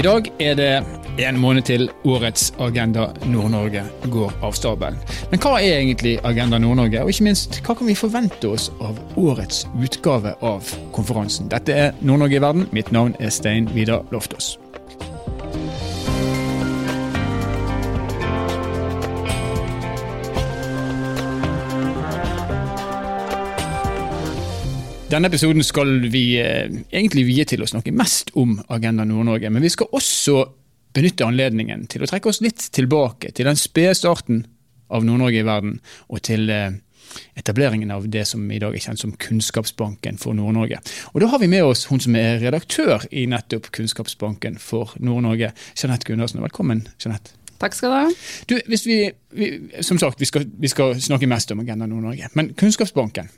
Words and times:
I 0.00 0.02
dag 0.02 0.30
er 0.40 0.54
det 0.56 0.68
en 1.20 1.36
måned 1.36 1.66
til 1.68 1.82
årets 2.08 2.46
Agenda 2.56 3.10
Nord-Norge 3.28 3.82
går 4.08 4.30
av 4.40 4.56
stabelen. 4.56 4.96
Men 5.28 5.42
hva 5.44 5.58
er 5.58 5.74
egentlig 5.74 6.14
Agenda 6.24 6.56
Nord-Norge, 6.56 7.02
og 7.04 7.12
ikke 7.12 7.26
minst, 7.26 7.58
hva 7.66 7.76
kan 7.76 7.90
vi 7.90 7.98
forvente 8.00 8.48
oss 8.48 8.70
av 8.80 8.96
årets 9.20 9.66
utgave 9.76 10.32
av 10.40 10.72
konferansen? 10.96 11.52
Dette 11.52 11.76
er 11.76 12.00
Nord-Norge 12.00 12.40
i 12.40 12.42
verden. 12.46 12.66
Mitt 12.72 12.88
navn 12.96 13.12
er 13.20 13.28
Stein 13.28 13.68
Vidar 13.76 14.08
Loftaas. 14.08 14.54
Denne 25.10 25.26
episoden 25.26 25.64
skal 25.66 25.88
vi 26.12 26.36
eh, 26.38 26.68
egentlig 26.94 27.24
vie 27.26 27.44
til 27.48 27.64
å 27.64 27.66
snakke 27.66 27.90
mest 27.90 28.28
om 28.38 28.52
Agenda 28.70 29.02
Nord-Norge. 29.08 29.48
Men 29.50 29.64
vi 29.64 29.72
skal 29.72 29.88
også 29.96 30.36
benytte 30.94 31.26
anledningen 31.26 31.82
til 31.90 32.04
å 32.04 32.08
trekke 32.10 32.30
oss 32.30 32.38
litt 32.44 32.68
tilbake 32.76 33.32
til 33.34 33.48
den 33.48 33.58
spede 33.58 33.96
starten 33.98 34.44
av 34.86 35.02
Nord-Norge 35.06 35.40
i 35.40 35.48
verden, 35.48 35.72
og 36.14 36.22
til 36.28 36.46
eh, 36.54 36.78
etableringen 37.42 37.90
av 37.90 38.06
det 38.12 38.22
som 38.30 38.44
i 38.54 38.60
dag 38.62 38.76
er 38.76 38.84
kjent 38.86 39.02
som 39.02 39.16
Kunnskapsbanken 39.26 40.20
for 40.22 40.38
Nord-Norge. 40.38 40.78
Og 41.10 41.18
Da 41.24 41.32
har 41.34 41.42
vi 41.42 41.50
med 41.50 41.66
oss 41.66 41.88
hun 41.90 42.02
som 42.06 42.14
er 42.14 42.38
redaktør 42.44 43.02
i 43.10 43.26
nettopp 43.34 43.72
Kunnskapsbanken 43.74 44.62
for 44.62 44.94
Nord-Norge, 45.02 45.50
Jeanette 45.74 46.06
Gundersen. 46.06 46.44
Velkommen, 46.46 46.86
Jeanette. 47.02 47.34
Takk 47.58 47.74
skal 47.74 47.90
du 47.90 47.98
ha. 47.98 48.16
Du, 48.46 48.58
hvis 48.70 48.86
vi, 48.86 49.02
vi, 49.34 49.52
som 49.82 49.98
sagt, 49.98 50.22
vi 50.22 50.30
skal, 50.30 50.46
vi 50.46 50.70
skal 50.70 50.94
snakke 51.02 51.26
mest 51.26 51.50
om 51.50 51.66
Agenda 51.66 51.90
Nord-Norge. 51.90 52.30
Men 52.38 52.54
Kunnskapsbanken, 52.54 53.34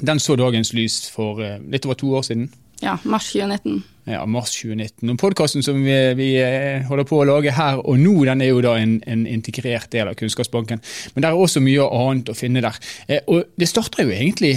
den 0.00 0.20
så 0.22 0.36
dagens 0.36 0.74
lys 0.76 1.02
for 1.12 1.40
litt 1.70 1.86
over 1.86 1.98
to 2.00 2.14
år 2.16 2.26
siden. 2.26 2.50
Ja, 2.80 2.98
mars 3.02 3.32
2019. 3.32 3.82
Ja, 4.04 4.26
mars 4.26 4.54
2019. 4.62 5.10
Og 5.12 5.18
Podkasten 5.20 5.62
som 5.62 5.76
vi, 5.84 5.96
vi, 6.16 6.30
eh, 6.40 6.86
holder 6.88 7.04
på 7.04 7.20
å 7.20 7.26
lage 7.28 7.52
her 7.52 7.78
og 7.84 7.98
nå, 8.00 8.14
den 8.24 8.40
er 8.40 8.54
jo 8.54 8.62
da 8.64 8.74
en, 8.80 8.96
en 9.06 9.26
integrert 9.28 9.90
del 9.92 10.08
av 10.08 10.16
Kunnskapsbanken. 10.16 10.80
Men 11.14 11.22
det 11.22 11.28
er 11.28 11.36
også 11.36 11.60
mye 11.60 11.84
annet 11.84 12.32
å 12.32 12.36
finne 12.36 12.62
der. 12.64 12.78
Eh, 13.06 13.20
og 13.28 13.52
Det 13.60 13.68
starter 13.68 14.08
jo 14.08 14.14
egentlig 14.16 14.54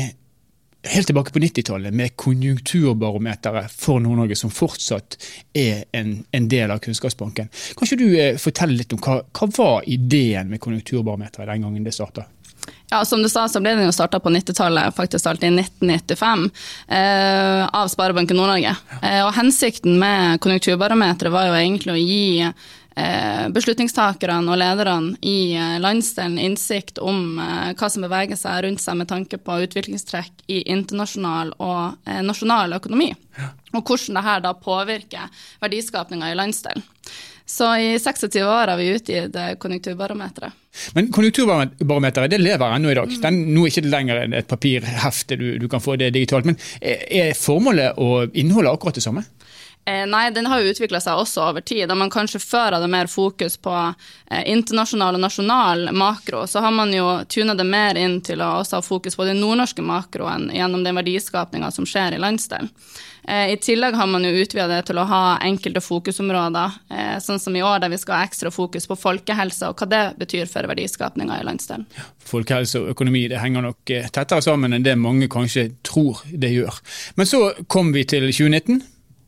helt 0.94 1.08
tilbake 1.08 1.32
på 1.36 1.40
90-tallet 1.44 1.96
med 1.96 2.16
konjunkturbarometeret 2.20 3.72
for 3.72 4.00
Nord-Norge, 4.04 4.36
som 4.40 4.52
fortsatt 4.52 5.20
er 5.56 5.84
en, 5.96 6.18
en, 6.32 6.48
del 6.52 6.72
av 6.72 6.80
Kunnskapsbanken. 6.84 7.52
Kan 7.76 7.88
ikke 7.88 8.00
du 8.00 8.08
eh, 8.16 8.40
fortelle 8.40 8.80
litt 8.80 8.96
om 8.96 9.04
hva, 9.04 9.20
hva 9.28 9.50
var 9.58 9.84
ideen 9.92 10.52
med 10.52 10.64
konjunkturbarometeret 10.64 11.52
den 11.52 11.68
gangen 11.68 11.84
det 11.84 11.96
starta? 11.96 12.30
Ja, 12.94 13.06
Som 13.06 13.24
du 13.24 13.30
sa, 13.30 13.48
så 13.50 13.58
ble 13.64 13.72
den 13.74 13.88
jo 13.88 13.94
starta 13.96 14.20
på 14.22 14.30
90-tallet, 14.30 14.94
faktisk 14.94 15.24
startet 15.24 15.48
i 15.48 15.54
1995, 15.56 16.44
eh, 16.88 17.64
av 17.66 17.90
Sparebanken 17.90 18.38
Nord-Norge. 18.38 18.76
Eh, 19.02 19.22
og 19.26 19.34
Hensikten 19.34 19.98
med 19.98 20.38
konjunkturbarometeret 20.46 21.34
var 21.34 21.50
jo 21.50 21.58
egentlig 21.58 21.96
å 21.96 21.98
gi 21.98 22.52
beslutningstakerne 23.54 24.52
og 24.52 24.60
lederne 24.60 25.18
i 25.26 25.56
eh, 25.58 25.80
landsdelen 25.82 26.38
innsikt 26.42 27.02
om 27.02 27.40
eh, 27.42 27.74
hva 27.78 27.90
som 27.90 28.06
beveger 28.06 28.38
seg 28.40 28.64
rundt 28.66 28.84
seg 28.84 29.00
med 29.00 29.10
tanke 29.10 29.40
på 29.42 29.60
utviklingstrekk 29.66 30.46
i 30.54 30.62
internasjonal 30.74 31.56
og 31.58 32.10
eh, 32.10 32.22
nasjonal 32.26 32.78
økonomi. 32.78 33.12
Ja. 33.40 33.52
Og 33.74 33.82
hvordan 33.82 34.20
dette 34.20 34.40
da 34.46 34.56
påvirker 34.58 35.46
verdiskapninga 35.64 36.32
i 36.32 36.38
landsdelen. 36.38 36.86
Så 37.50 37.68
i 37.76 37.88
26 38.00 38.40
år 38.40 38.70
har 38.72 38.78
vi 38.80 38.94
utgitt 38.94 39.36
konjunkturbarometeret. 39.60 40.54
Men 40.96 41.10
konjunkturbarometeret 41.14 42.32
det 42.32 42.40
lever 42.40 42.76
ennå 42.78 42.94
i 42.94 42.96
dag. 42.98 43.12
Den, 43.26 43.42
nå 43.52 43.66
er 43.66 43.74
det 43.74 43.82
ikke 43.82 43.92
lenger 43.92 44.22
et 44.40 44.48
papirhefte, 44.50 45.36
du, 45.38 45.58
du, 45.60 45.68
kan 45.70 45.84
få 45.84 45.98
det 46.00 46.14
digitalt. 46.16 46.48
Men 46.48 46.56
er 46.80 47.36
formålet 47.38 48.00
og 48.02 48.32
innholdet 48.40 48.72
akkurat 48.72 48.98
det 48.98 49.04
samme? 49.04 49.26
Eh, 49.86 50.08
nei, 50.08 50.32
den 50.32 50.46
har 50.46 50.60
jo 50.60 50.72
utvikla 50.72 51.02
seg 51.04 51.20
også 51.20 51.50
over 51.50 51.62
tid. 51.62 51.90
Da 51.90 51.96
man 51.96 52.12
kanskje 52.12 52.40
før 52.40 52.78
hadde 52.78 52.88
mer 52.88 53.10
fokus 53.12 53.58
på 53.60 53.74
eh, 53.76 54.44
internasjonal 54.52 55.18
og 55.18 55.24
nasjonal 55.26 55.90
makro, 55.92 56.46
så 56.48 56.64
har 56.64 56.72
man 56.72 56.94
jo 56.96 57.18
tuna 57.28 57.56
det 57.56 57.66
mer 57.68 58.00
inn 58.00 58.22
til 58.24 58.42
å 58.42 58.62
også 58.62 58.80
ha 58.80 58.86
fokus 58.86 59.20
på 59.20 59.28
den 59.28 59.42
nordnorske 59.44 59.84
makroen 59.84 60.48
gjennom 60.56 60.86
den 60.88 60.96
verdiskapinga 60.96 61.72
som 61.76 61.88
skjer 61.90 62.16
i 62.16 62.22
landsdelen. 62.24 62.72
Eh, 63.28 63.52
I 63.52 63.58
tillegg 63.60 63.98
har 64.00 64.08
man 64.08 64.24
jo 64.24 64.32
utvida 64.32 64.70
det 64.72 64.86
til 64.88 65.02
å 65.04 65.06
ha 65.10 65.20
enkelte 65.44 65.84
fokusområder, 65.84 66.80
sånn 67.24 67.44
som 67.44 67.56
i 67.56 67.64
år 67.64 67.84
der 67.84 67.92
vi 67.92 68.00
skal 68.00 68.22
ha 68.22 68.30
ekstra 68.30 68.52
fokus 68.56 68.88
på 68.88 68.98
folkehelse 69.00 69.68
og 69.68 69.84
hva 69.84 69.90
det 69.92 70.02
betyr 70.20 70.48
for 70.48 70.68
verdiskapinga 70.72 71.42
i 71.42 71.46
landsdelen. 71.48 71.84
Folkehelse 72.24 72.86
og 72.86 72.96
økonomi 72.96 73.26
det 73.32 73.44
henger 73.44 73.68
nok 73.68 73.84
tettere 74.16 74.44
sammen 74.44 74.76
enn 74.76 74.88
det 74.88 74.96
mange 75.00 75.28
kanskje 75.32 75.70
tror 75.84 76.24
det 76.32 76.56
gjør. 76.56 76.80
Men 77.20 77.28
så 77.28 77.44
kom 77.68 77.92
vi 77.96 78.08
til 78.08 78.32
2019. 78.32 78.84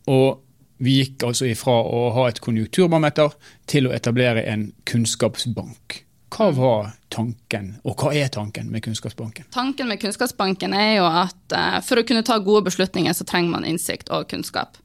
og 0.08 0.45
vi 0.78 0.98
gikk 1.00 1.24
altså 1.28 1.48
ifra 1.50 1.76
å 1.84 2.10
ha 2.16 2.28
et 2.30 2.42
konjunkturbarometer 2.44 3.36
til 3.70 3.88
å 3.90 3.94
etablere 3.96 4.44
en 4.52 4.70
kunnskapsbank. 4.90 6.02
Hva 6.36 6.50
var 6.52 6.88
tanken, 7.14 7.76
og 7.88 8.02
hva 8.02 8.12
er 8.18 8.28
tanken 8.34 8.68
med 8.68 8.84
Kunnskapsbanken? 8.84 9.46
Tanken 9.56 9.88
med 9.88 10.02
Kunnskapsbanken 10.02 10.74
er 10.76 10.98
jo 10.98 11.06
at 11.08 11.54
uh, 11.56 11.78
for 11.86 12.02
å 12.02 12.04
kunne 12.08 12.26
ta 12.28 12.36
gode 12.44 12.66
beslutninger, 12.66 13.14
så 13.16 13.24
trenger 13.28 13.54
man 13.54 13.68
innsikt 13.68 14.12
og 14.12 14.26
kunnskap. 14.28 14.76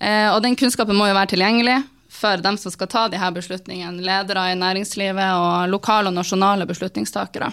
Uh, 0.00 0.32
og 0.32 0.40
den 0.46 0.56
kunnskapen 0.56 0.96
må 0.96 1.10
jo 1.10 1.18
være 1.18 1.34
tilgjengelig 1.34 1.82
for 2.14 2.40
dem 2.40 2.56
som 2.60 2.72
skal 2.72 2.88
ta 2.88 3.04
de 3.12 3.20
her 3.20 3.34
beslutningene. 3.36 4.00
Ledere 4.06 4.46
i 4.52 4.56
næringslivet 4.56 5.36
og 5.36 5.68
lokale 5.74 6.08
og 6.08 6.16
nasjonale 6.16 6.64
beslutningstakere. 6.70 7.50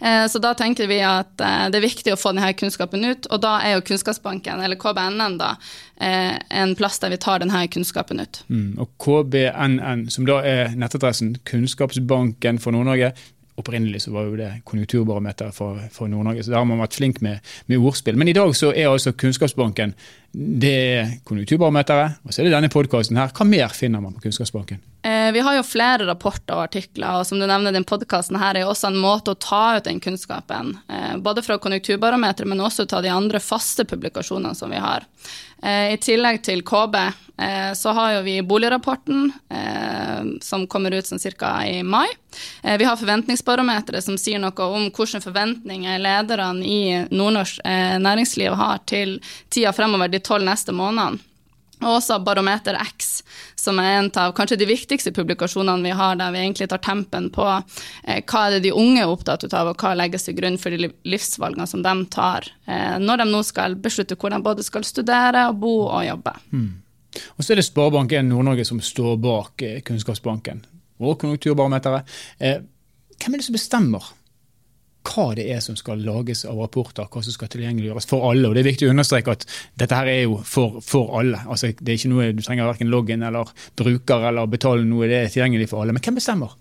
Eh, 0.00 0.26
så 0.30 0.38
da 0.38 0.54
tenker 0.54 0.86
vi 0.86 1.00
at 1.04 1.40
eh, 1.40 1.64
det 1.72 1.80
er 1.80 1.86
viktig 1.86 2.14
å 2.14 2.18
få 2.18 2.32
denne 2.34 2.52
kunnskapen 2.58 3.04
ut, 3.04 3.28
og 3.32 3.42
da 3.44 3.58
er 3.64 3.76
jo 3.76 3.86
Kunnskapsbanken, 3.90 4.62
eller 4.64 4.78
KBNN, 4.80 5.38
da, 5.40 5.54
eh, 6.00 6.36
en 6.62 6.76
plass 6.78 7.00
der 7.02 7.12
vi 7.14 7.20
tar 7.22 7.42
denne 7.42 7.64
kunnskapen 7.72 8.22
ut. 8.22 8.42
Mm, 8.48 8.78
og 8.80 8.94
KBNN, 9.02 10.06
som 10.14 10.28
da 10.28 10.40
er 10.46 10.78
nettadressen 10.78 11.36
Kunnskapsbanken 11.48 12.62
for 12.62 12.76
Nord-Norge, 12.76 13.12
Opprinnelig 13.58 14.04
så 14.04 14.12
var 14.14 14.28
jo 14.28 14.36
det 14.38 14.60
konjunkturbarometer 14.70 15.48
for, 15.50 15.80
for 15.90 16.06
Nord-Norge, 16.06 16.44
så 16.46 16.52
der 16.52 16.60
har 16.60 16.66
man 16.68 16.78
vært 16.78 16.94
flink 16.94 17.16
med, 17.26 17.42
med, 17.66 17.80
ordspill. 17.82 18.14
Men 18.14 18.30
i 18.30 18.34
dag 18.36 18.52
så 18.54 18.70
er 18.70 18.86
altså 18.86 19.10
Kunnskapsbanken 19.18 19.96
det 20.62 20.70
er 20.70 21.10
konjunkturbarometeret, 21.26 22.20
og 22.22 22.30
så 22.30 22.42
er 22.42 22.46
det 22.46 22.52
denne 22.54 22.70
podkasten 22.70 23.18
her. 23.18 23.32
Hva 23.34 23.48
mer 23.48 23.74
finner 23.74 24.04
man 24.04 24.14
på 24.14 24.28
Kunnskapsbanken? 24.28 24.78
Eh, 25.02 25.32
vi 25.32 25.40
har 25.40 25.54
jo 25.54 25.62
flere 25.62 26.06
rapporter 26.08 26.56
og 26.56 26.64
artikler, 26.66 27.20
og 27.20 27.26
som 27.26 27.38
du 27.38 27.46
nevner, 27.46 27.72
den 27.72 27.86
podkasten 27.86 28.38
her 28.40 28.56
er 28.56 28.64
jo 28.64 28.72
også 28.72 28.90
en 28.90 28.98
måte 28.98 29.30
å 29.30 29.38
ta 29.38 29.76
ut 29.76 29.86
den 29.86 30.00
kunnskapen. 30.02 30.74
Eh, 30.90 31.14
både 31.22 31.44
fra 31.46 31.58
konjunkturbarometeret, 31.62 32.48
men 32.50 32.64
også 32.64 32.88
ta 32.88 33.02
de 33.04 33.12
andre 33.14 33.38
faste 33.38 33.86
publikasjonene 33.86 34.58
som 34.58 34.74
vi 34.74 34.82
har. 34.82 35.06
Eh, 35.62 35.94
I 35.94 36.00
tillegg 36.02 36.42
til 36.42 36.66
KB 36.66 36.98
så 37.78 37.92
har 37.94 38.16
jo 38.16 38.22
vi 38.26 38.32
boligrapporten, 38.42 39.28
som 40.42 40.64
kommer 40.66 40.90
ut 40.90 41.06
sånn 41.06 41.20
ca. 41.38 41.52
i 41.62 41.84
mai. 41.86 42.08
Vi 42.64 42.82
har 42.82 42.98
forventningsbarometeret, 42.98 44.02
som 44.02 44.16
sier 44.18 44.42
noe 44.42 44.66
om 44.66 44.88
hvilke 44.90 45.20
forventninger 45.22 46.02
lederne 46.02 46.66
i 46.66 47.06
nordnorsk 47.14 47.62
næringsliv 48.02 48.58
har 48.58 48.82
til 48.90 49.20
tida 49.54 49.70
fremover 49.70 50.10
de 50.10 50.18
tolv 50.18 50.50
neste 50.50 50.74
månedene. 50.74 51.22
Og 51.78 52.00
også 52.00 52.18
Barometer 52.26 52.74
X, 52.74 53.22
som 53.68 53.78
er 53.82 53.98
en 53.98 54.10
av 54.16 54.32
kanskje 54.36 54.58
de 54.60 54.68
viktigste 54.68 55.12
publikasjonene 55.16 55.84
vi 55.84 55.94
har, 55.96 56.16
der 56.16 56.32
vi 56.32 56.40
egentlig 56.42 56.70
tar 56.72 56.80
tempen 56.84 57.28
på 57.34 57.46
eh, 57.52 58.22
hva 58.24 58.46
er 58.46 58.56
det 58.56 58.64
de 58.68 58.74
unge 58.76 59.02
er 59.04 59.12
opptatt 59.12 59.44
av, 59.52 59.72
og 59.72 59.82
hva 59.82 59.94
legges 59.98 60.28
til 60.28 60.38
grunn 60.38 60.58
for 60.60 60.72
de 60.72 60.90
livsvalgene 61.08 61.68
som 61.68 61.84
de 61.84 61.94
tar 62.12 62.48
eh, 62.66 62.96
når 63.02 63.22
de 63.22 63.30
nå 63.30 63.44
skal 63.46 63.76
beslutte 63.78 64.16
hvor 64.18 64.32
de 64.32 64.40
både 64.44 64.64
skal 64.66 64.86
studere, 64.88 65.48
og 65.50 65.60
bo 65.62 65.74
og 65.86 66.04
jobbe. 66.06 66.34
Mm. 66.52 66.70
Og 67.36 67.44
så 67.44 67.52
er 67.52 67.60
det 67.60 67.68
Sparebank1 67.68 68.28
Nord-Norge 68.28 68.66
som 68.68 68.80
står 68.84 69.16
bak 69.22 69.64
eh, 69.66 69.80
Kunnskapsbanken 69.86 70.64
og 70.98 71.18
Konjunkturbarometeret. 71.20 72.18
Eh, 72.38 72.62
hvem 73.18 73.34
er 73.34 73.42
det 73.42 73.48
som 73.48 73.56
bestemmer 73.56 74.12
hva 75.08 75.26
det 75.38 75.48
er 75.54 75.60
som 75.64 75.76
skal 75.78 76.02
lages 76.04 76.44
av 76.48 76.58
rapporter, 76.60 77.08
hva 77.08 77.22
som 77.24 77.34
skal 77.34 77.50
tilgjengeliggjøres 77.52 78.08
for 78.10 78.28
alle. 78.30 78.48
og 78.48 78.56
Det 78.56 78.62
er 78.62 78.70
viktig 78.70 78.88
å 78.88 78.94
understreke 78.94 79.34
at 79.36 79.46
dette 79.80 79.98
her 79.98 80.10
er 80.12 80.22
jo 80.26 80.38
for, 80.44 80.80
for 80.84 81.16
alle. 81.20 81.40
Altså, 81.48 81.72
det 81.72 81.92
er 81.92 82.00
ikke 82.00 82.12
noe 82.12 82.30
Du 82.36 82.42
trenger 82.44 82.68
verken 82.68 82.92
loggen 82.92 83.24
eller 83.26 83.52
bruker 83.78 84.28
eller 84.30 84.50
betale 84.50 84.84
noe, 84.86 85.08
det 85.08 85.22
er 85.22 85.32
tilgjengelig 85.32 85.70
for 85.72 85.82
alle. 85.82 85.96
Men 85.96 86.04
hvem 86.04 86.20
bestemmer? 86.20 86.56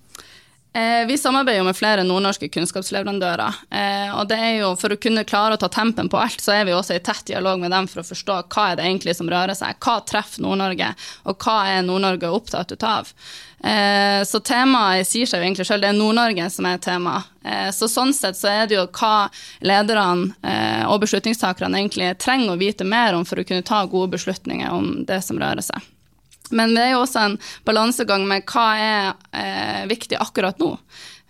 Eh, 0.78 1.06
vi 1.08 1.18
samarbeider 1.18 1.58
jo 1.58 1.66
med 1.66 1.76
flere 1.76 2.04
nordnorske 2.06 2.52
kunnskapsleverandører. 2.54 3.56
Eh, 3.74 4.12
og 4.14 4.28
det 4.30 4.38
er 4.38 4.52
jo 4.60 4.76
For 4.78 4.94
å 4.94 5.00
kunne 5.02 5.24
klare 5.26 5.56
å 5.56 5.62
ta 5.62 5.72
tempen 5.74 6.10
på 6.10 6.20
alt, 6.22 6.44
så 6.44 6.54
er 6.54 6.68
vi 6.68 6.76
også 6.76 6.94
i 6.94 7.02
tett 7.02 7.24
dialog 7.32 7.58
med 7.64 7.74
dem 7.74 7.88
for 7.90 8.04
å 8.04 8.06
forstå 8.06 8.36
hva 8.54 8.66
er 8.68 8.78
det 8.78 8.86
egentlig 8.86 9.16
som 9.18 9.32
rører 9.32 9.58
seg. 9.58 9.80
Hva 9.82 9.96
treffer 10.06 10.46
Nord-Norge, 10.46 10.92
og 11.26 11.42
hva 11.42 11.58
er 11.72 11.82
Nord-Norge 11.88 12.30
opptatt 12.30 12.76
av. 12.86 13.10
Eh, 13.64 14.22
så 14.22 14.44
temaet 14.46 15.10
sier 15.10 15.26
seg 15.26 15.42
jo 15.42 15.50
egentlig 15.50 15.66
sjøl, 15.66 15.82
det 15.82 15.90
er 15.90 15.98
Nord-Norge 15.98 16.52
som 16.54 16.70
er 16.70 16.78
tema. 16.78 17.24
Så 17.72 17.88
sånn 17.88 18.12
sett 18.12 18.36
så 18.36 18.50
er 18.52 18.66
det 18.68 18.76
jo 18.76 18.84
hva 18.92 19.30
lederne 19.64 20.84
og 20.92 21.00
beslutningstakerne 21.00 21.80
egentlig 21.80 22.10
trenger 22.20 22.52
å 22.54 22.60
vite 22.60 22.84
mer 22.84 23.16
om 23.16 23.24
for 23.24 23.40
å 23.40 23.48
kunne 23.48 23.64
ta 23.64 23.86
gode 23.88 24.18
beslutninger 24.18 24.68
om 24.68 25.06
det 25.08 25.22
som 25.24 25.40
rører 25.40 25.64
seg. 25.64 25.80
Men 26.56 26.76
det 26.76 26.86
er 26.86 26.96
jo 26.96 27.04
også 27.04 27.26
en 27.26 27.38
balansegang 27.68 28.26
med 28.30 28.48
hva 28.50 28.68
er 28.80 29.14
eh, 29.32 29.86
viktig 29.90 30.20
akkurat 30.22 30.60
nå. 30.62 30.74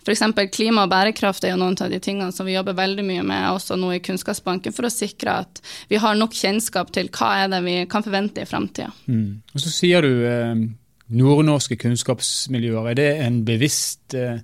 F.eks. 0.08 0.22
klima 0.54 0.86
og 0.86 0.92
bærekraft 0.92 1.44
er 1.44 1.52
jo 1.52 1.60
noen 1.60 1.76
av 1.84 1.90
de 1.92 1.98
tingene 2.00 2.32
som 2.32 2.46
vi 2.48 2.54
jobber 2.54 2.76
veldig 2.78 3.04
mye 3.04 3.24
med 3.28 3.50
også 3.50 3.76
nå 3.76 3.90
i 3.96 4.02
Kunnskapsbanken, 4.04 4.72
for 4.72 4.88
å 4.88 4.92
sikre 4.92 5.40
at 5.44 5.60
vi 5.90 6.00
har 6.00 6.16
nok 6.16 6.36
kjennskap 6.36 6.92
til 6.94 7.10
hva 7.12 7.34
er 7.42 7.50
det 7.52 7.60
vi 7.66 7.78
kan 7.90 8.06
forvente 8.06 8.44
i 8.44 8.48
framtida. 8.48 8.88
Mm. 9.10 9.42
Og 9.52 9.64
så 9.64 9.72
sier 9.74 10.06
du 10.06 10.24
eh, 10.24 10.62
nordnorske 11.18 11.76
kunnskapsmiljøer. 11.80 12.90
Er 12.90 12.98
det 12.98 13.08
en 13.24 13.42
bevisst 13.46 14.16
eh, 14.16 14.40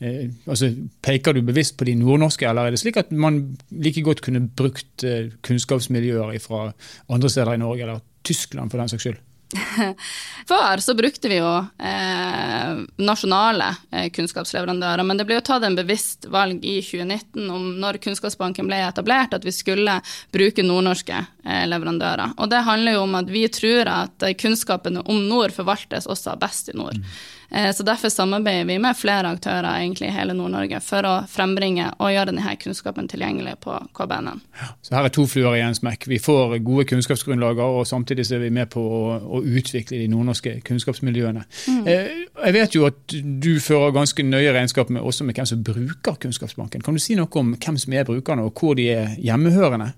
eh, 0.00 0.24
altså 0.46 0.72
Peker 1.04 1.36
du 1.36 1.44
bevisst 1.46 1.76
på 1.78 1.86
de 1.88 1.96
nordnorske, 1.98 2.48
eller 2.48 2.68
er 2.68 2.74
det 2.74 2.82
slik 2.82 2.98
at 3.02 3.12
man 3.12 3.42
like 3.70 4.02
godt 4.06 4.24
kunne 4.24 4.46
brukt 4.48 5.06
eh, 5.06 5.30
kunnskapsmiljøer 5.46 6.34
fra 6.42 6.68
andre 7.08 7.30
steder 7.30 7.54
i 7.54 7.62
Norge, 7.62 7.86
eller 7.86 8.02
Tyskland 8.24 8.72
for 8.72 8.82
den 8.82 8.90
saks 8.90 9.06
skyld? 9.06 9.22
Før 10.50 10.82
så 10.82 10.94
brukte 10.94 11.30
vi 11.30 11.38
jo 11.38 11.50
eh, 11.78 12.80
nasjonale 13.00 13.68
eh, 13.90 14.08
kunnskapsleverandører, 14.14 15.04
men 15.06 15.20
det 15.20 15.26
ble 15.28 15.38
jo 15.38 15.44
tatt 15.46 15.66
en 15.66 15.78
bevisst 15.78 16.28
valg 16.32 16.64
i 16.66 16.78
2019 16.84 17.50
om 17.52 17.68
når 17.82 18.00
Kunnskapsbanken 18.04 18.68
ble 18.68 18.80
etablert, 18.84 19.36
at 19.36 19.46
vi 19.46 19.54
skulle 19.54 19.98
bruke 20.34 20.64
nordnorske 20.66 21.20
eh, 21.20 21.64
leverandører. 21.70 22.36
Og 22.38 22.50
det 22.52 22.64
handler 22.66 22.98
jo 22.98 23.06
om 23.06 23.16
at 23.20 23.30
vi 23.32 23.46
tror 23.52 23.90
at 23.90 24.28
kunnskapen 24.40 25.00
om 25.04 25.24
nord 25.28 25.54
forvaltes 25.56 26.10
også 26.10 26.36
best 26.40 26.72
i 26.72 26.76
nord. 26.78 26.98
Mm. 26.98 27.16
Eh, 27.50 27.70
så 27.74 27.82
Derfor 27.82 28.08
samarbeider 28.08 28.64
vi 28.64 28.78
med 28.78 28.96
flere 28.96 29.30
aktører 29.34 29.68
egentlig 29.78 30.08
i 30.08 30.14
hele 30.14 30.34
Nord-Norge 30.36 30.80
for 30.84 31.06
å 31.06 31.14
frembringe 31.30 31.90
og 31.98 32.12
gjøre 32.12 32.32
denne 32.32 32.56
kunnskapen 32.60 33.08
tilgjengelig 33.10 33.56
på 33.64 33.76
KBNN. 33.96 34.42
Så 34.82 34.96
her 34.96 35.08
er 35.08 35.14
to 35.14 35.26
fluer 35.30 35.58
i 35.58 35.64
en 35.64 35.76
smekk. 35.76 36.08
Vi 36.10 36.18
får 36.22 36.58
gode 36.64 36.86
kunnskapsgrunnlager, 36.92 37.78
og 37.78 37.86
samtidig 37.88 38.26
er 38.32 38.44
vi 38.46 38.52
med 38.54 38.70
på 38.72 38.82
å, 38.82 39.02
å 39.20 39.42
utvikle 39.42 40.00
de 40.00 40.08
nordnorske 40.12 40.58
kunnskapsmiljøene. 40.66 41.44
Mm. 41.68 41.82
Eh, 41.86 42.14
jeg 42.44 42.56
vet 42.58 42.78
jo 42.78 42.88
at 42.88 43.18
du 43.44 43.52
fører 43.62 43.94
ganske 43.94 44.26
nøye 44.26 44.54
regnskap 44.54 44.90
med, 44.90 45.02
også 45.02 45.26
med 45.28 45.36
hvem 45.38 45.48
som 45.48 45.64
bruker 45.64 46.18
Kunnskapsbanken. 46.24 46.82
Kan 46.84 46.96
du 46.96 47.02
si 47.02 47.16
noe 47.18 47.28
om 47.40 47.54
hvem 47.58 47.78
som 47.80 47.92
er 47.92 48.06
brukerne, 48.08 48.46
og 48.46 48.58
hvor 48.58 48.76
de 48.78 48.88
er 48.92 49.14
hjemmehørende? 49.22 49.92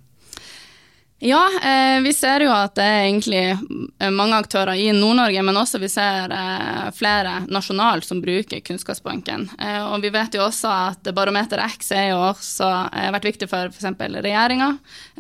Ja, 1.19 1.49
eh, 1.63 2.03
vi 2.03 2.13
ser 2.13 2.43
jo 2.45 2.51
at 2.53 2.75
det 2.77 2.85
er 2.85 3.07
egentlig 3.07 3.39
eh, 3.49 4.11
mange 4.13 4.37
aktører 4.37 4.77
i 4.77 4.91
Nord-Norge, 4.93 5.41
men 5.49 5.57
også 5.57 5.79
vi 5.81 5.89
ser 5.89 6.29
eh, 6.29 6.91
flere 6.93 7.39
nasjonalt 7.49 8.05
som 8.05 8.21
bruker 8.21 8.61
Kunnskapsbanken. 8.61 9.47
Eh, 9.57 9.79
og 9.81 10.05
vi 10.05 10.11
vet 10.13 10.37
jo 10.37 10.43
også 10.45 10.69
at 10.93 11.09
Barometer 11.17 11.63
X 11.65 11.89
er 11.97 12.11
jo 12.11 12.19
også 12.21 12.69
eh, 12.91 13.09
vært 13.17 13.31
viktig 13.31 13.49
for 13.49 13.73
f.eks. 13.73 13.89
regjeringa, 14.27 14.69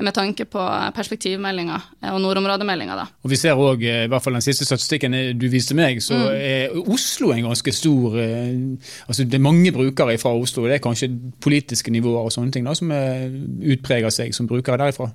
med 0.04 0.16
tanke 0.18 0.44
på 0.52 0.66
perspektivmeldinga 0.98 1.80
eh, 1.80 2.12
og 2.12 2.20
nordområdemeldinga. 2.26 3.08
Og 3.24 3.32
vi 3.32 3.40
ser 3.40 3.56
òg, 3.56 3.88
i 3.88 4.12
hvert 4.12 4.28
fall 4.28 4.36
den 4.36 4.44
siste 4.44 4.68
statistikken 4.68 5.16
du 5.40 5.48
viste 5.48 5.78
meg, 5.80 6.04
så 6.04 6.20
mm. 6.20 6.28
er 6.36 6.78
Oslo 6.92 7.32
en 7.32 7.48
ganske 7.48 7.72
stor 7.72 8.14
Altså 8.16 9.24
det 9.24 9.38
er 9.38 9.42
mange 9.42 9.70
brukere 9.72 10.16
fra 10.20 10.34
Oslo, 10.36 10.66
det 10.68 10.76
er 10.76 10.84
kanskje 10.84 11.08
politiske 11.42 11.92
nivåer 11.94 12.28
og 12.28 12.32
sånne 12.34 12.52
ting 12.52 12.68
da, 12.68 12.74
som 12.76 12.92
utpreger 12.92 14.12
seg 14.12 14.36
som 14.36 14.48
brukere 14.50 14.78
derifra? 14.80 15.08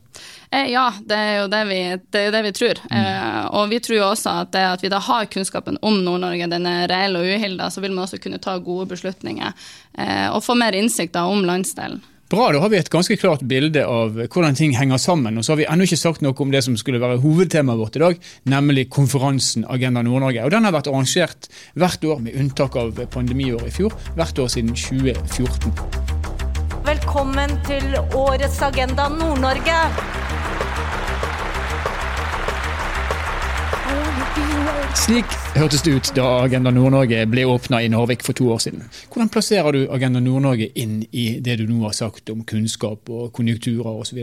Eh, 0.51 0.67
ja, 0.71 0.93
det 1.07 1.15
er 1.15 1.35
jo 1.39 1.47
det 1.47 1.61
vi, 1.69 1.79
det 2.11 2.25
det 2.35 2.41
vi 2.43 2.51
tror. 2.51 2.79
Mm. 2.91 2.97
Eh, 2.99 3.45
og 3.55 3.69
vi 3.71 3.79
tror 3.79 3.97
jo 3.97 4.07
også 4.09 4.35
at 4.43 4.51
det 4.51 4.65
at 4.67 4.83
vi 4.83 4.91
da 4.91 4.99
har 4.99 5.29
kunnskapen 5.31 5.79
om 5.81 6.01
Nord-Norge, 6.03 6.49
den 6.51 6.67
er 6.67 6.89
reell 6.91 7.15
og 7.15 7.27
uhilda, 7.27 7.69
så 7.71 7.83
vil 7.83 7.93
man 7.95 8.03
også 8.03 8.19
kunne 8.19 8.41
ta 8.43 8.57
gode 8.59 8.89
beslutninger 8.91 9.53
eh, 9.97 10.27
og 10.27 10.43
få 10.43 10.57
mer 10.59 10.75
innsikt 10.75 11.15
da, 11.15 11.23
om 11.31 11.45
landsdelen. 11.47 12.01
Bra, 12.31 12.45
da 12.51 12.61
har 12.63 12.69
vi 12.71 12.77
et 12.79 12.91
ganske 12.91 13.15
klart 13.19 13.41
bilde 13.43 13.81
av 13.83 14.15
hvordan 14.15 14.55
ting 14.55 14.75
henger 14.75 14.99
sammen. 15.03 15.35
Og 15.39 15.43
så 15.43 15.51
har 15.51 15.59
vi 15.59 15.65
ennå 15.67 15.83
ikke 15.83 15.99
sagt 15.99 16.23
noe 16.23 16.35
om 16.39 16.51
det 16.51 16.61
som 16.63 16.77
skulle 16.79 17.01
være 17.03 17.19
hovedtemaet 17.23 17.79
vårt 17.79 17.99
i 17.99 18.03
dag, 18.03 18.21
nemlig 18.51 18.85
konferansen 18.91 19.65
Agenda 19.67 20.03
Nord-Norge. 20.07 20.45
Og 20.47 20.51
Den 20.51 20.67
har 20.67 20.75
vært 20.75 20.87
arrangert 20.91 21.51
hvert 21.75 22.07
år, 22.07 22.23
med 22.23 22.39
unntak 22.39 22.75
av 22.79 23.03
pandemiåret 23.11 23.67
i 23.67 23.75
fjor, 23.81 23.95
hvert 24.15 24.39
år 24.39 24.51
siden 24.51 24.71
2014. 24.75 25.75
Velkommen 26.87 27.59
til 27.67 27.99
årets 28.15 28.63
Agenda 28.63 29.11
Nord-Norge. 29.11 30.20
Slik 34.93 35.25
hørtes 35.55 35.81
det 35.83 35.91
ut 35.91 36.09
da 36.15 36.25
Agenda 36.45 36.71
Nord-Norge 36.71 37.25
ble 37.29 37.43
åpna 37.49 37.81
i 37.83 37.89
Narvik 37.91 38.23
for 38.23 38.37
to 38.37 38.47
år 38.53 38.61
siden. 38.63 38.85
Hvordan 39.11 39.29
plasserer 39.31 39.75
du 39.75 39.81
Agenda 39.91 40.21
Nord-Norge 40.23 40.69
inn 40.79 41.01
i 41.11 41.25
det 41.43 41.57
du 41.59 41.65
nå 41.67 41.81
har 41.83 41.95
sagt 41.97 42.31
om 42.31 42.43
kunnskap 42.47 43.09
og 43.11 43.33
konjunkturer 43.35 43.99
osv.? 44.03 44.19